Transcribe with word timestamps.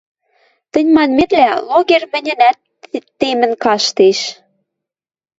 Тӹнь 0.71 0.91
манметлӓ, 0.95 1.49
логер 1.69 2.03
мӹньӹнӓт 2.11 2.57
темӹн 3.19 3.53
каштеш. 3.63 4.19